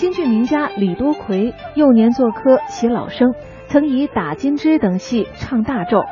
[0.00, 3.34] 京剧名家李多奎幼年做科写老生，
[3.68, 6.02] 曾以打金枝等戏唱大咒。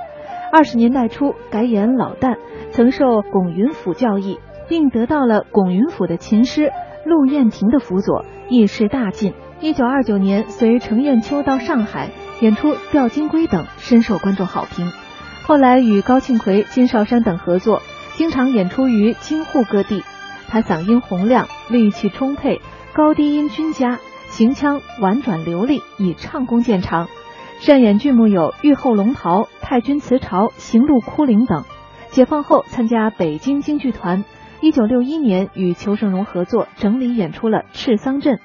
[0.53, 2.37] 二十年代初改演老旦，
[2.71, 6.71] 曾受龚云甫教义，并得到了龚云甫的琴师
[7.07, 9.33] 陆燕亭的辅佐，艺势大进。
[9.63, 12.11] 一九二九年随程砚秋到上海
[12.43, 14.87] 演出《吊金龟》等，深受观众好评。
[15.45, 17.81] 后来与高庆奎、金少山等合作，
[18.17, 20.03] 经常演出于京沪各地。
[20.49, 22.61] 他嗓音洪亮，力气充沛，
[22.95, 27.09] 高低音均佳，行腔婉转流利，以唱功见长。
[27.61, 31.65] 擅演剧目有《玉后龙袍》《太君辞朝》《行路哭灵》等。
[32.11, 34.25] 解放后参加北京京剧团，
[34.63, 38.37] 一九六一年与裘盛戎合作整理演出了《赤桑镇》，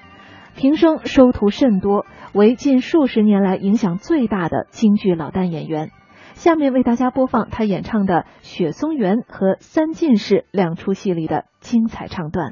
[0.56, 5.92] 平生收徒甚多，为近数十年来影响最大的京剧老旦演员。
[6.34, 12.52] 下面为大家播放他演唱的《雪松园》和《三进士》两出戏里的精彩唱段。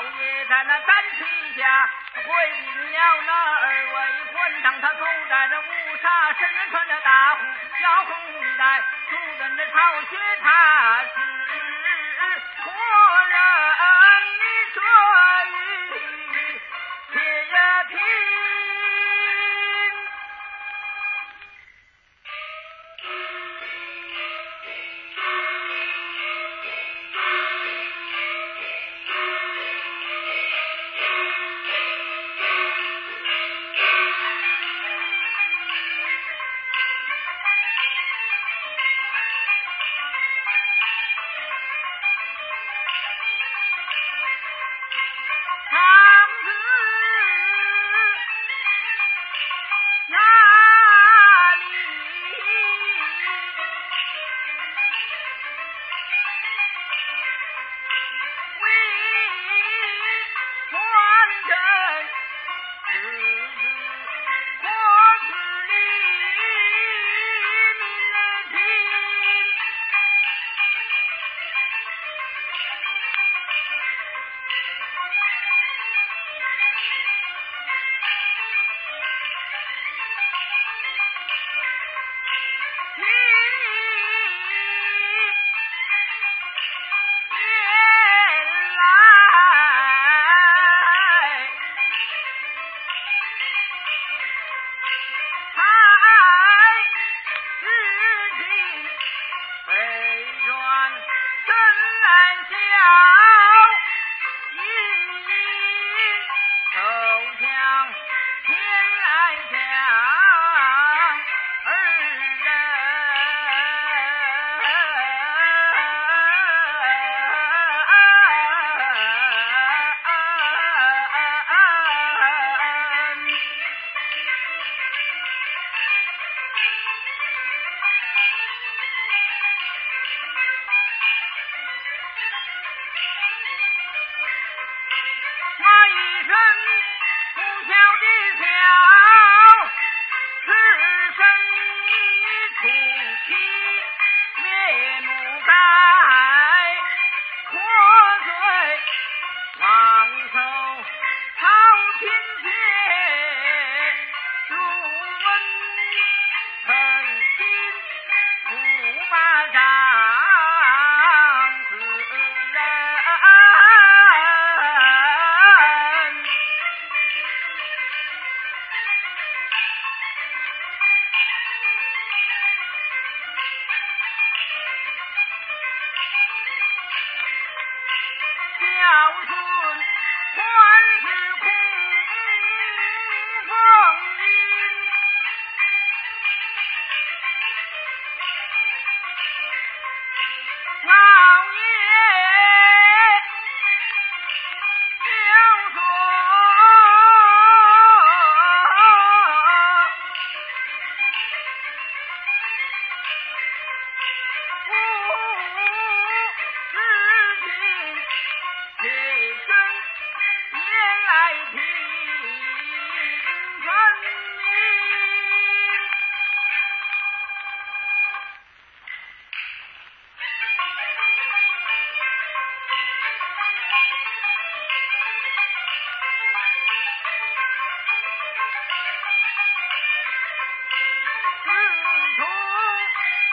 [0.00, 7.46] 老爷在那丹梯下会迎了那二位魂长，他走在那乌纱，身上穿着大红
[7.78, 11.20] 小红衣带，正等着朝见他是
[12.64, 12.72] 活
[13.28, 13.69] 人。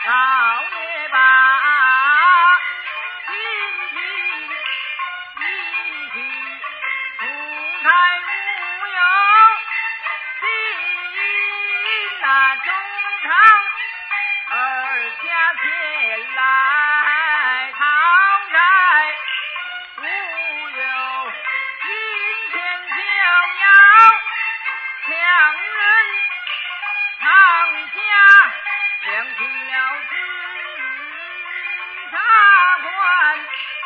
[0.10, 0.37] Ah!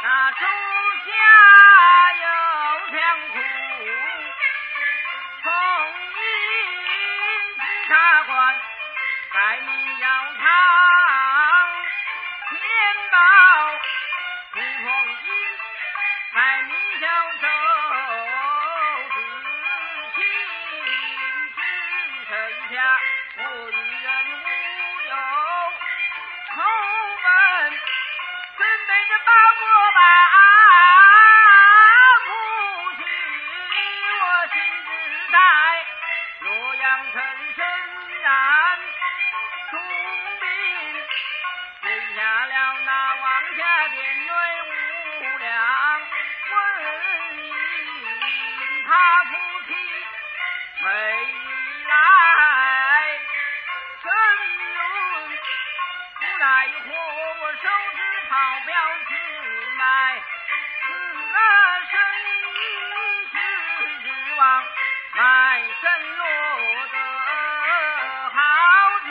[0.03, 0.41] 那周
[1.05, 1.50] 家。
[54.41, 56.87] 无奈何，
[57.41, 57.57] 我收
[57.95, 58.31] 只跑
[58.65, 58.69] 镖
[59.77, 59.81] 卖，
[60.81, 60.89] 自
[61.91, 61.93] 生
[62.55, 62.57] 意
[63.31, 63.33] 失，
[65.13, 65.19] 卖
[65.81, 65.83] 身
[66.17, 66.19] 落
[66.91, 66.95] 得
[68.29, 68.37] 好
[69.05, 69.07] 志。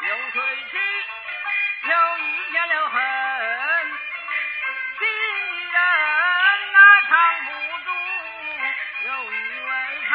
[0.00, 0.36] 流水
[0.70, 0.72] 气，
[1.88, 2.20] 又遇
[2.52, 2.98] 见了恨，
[5.72, 5.78] 人
[6.72, 6.78] 那
[7.08, 7.10] 唱
[7.44, 7.48] 不
[7.84, 7.88] 住，
[9.06, 9.70] 又以为
[10.08, 10.10] 唱，